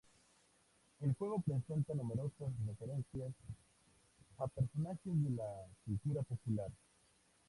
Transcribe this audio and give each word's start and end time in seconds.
El 1.01 1.13
juego 1.13 1.39
presenta 1.41 1.93
numerosas 1.93 2.49
referencias 2.67 3.31
a 4.39 4.47
personajes 4.47 4.99
de 5.23 5.29
la 5.29 5.53
cultura 5.85 6.23
popular. 6.23 6.71